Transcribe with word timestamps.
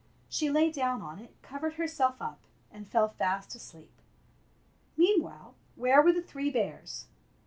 She 0.27 0.49
lay 0.49 0.71
down 0.71 1.03
on 1.03 1.19
it, 1.19 1.39
covered 1.43 1.75
herself 1.75 2.23
up, 2.23 2.39
and 2.71 2.89
fell 2.89 3.07
fast 3.09 3.53
asleep. 3.53 4.01
Meanwhile, 4.97 5.53
where 5.75 6.01
were 6.01 6.11
the 6.11 6.23
three 6.23 6.49
bears? 6.49 7.05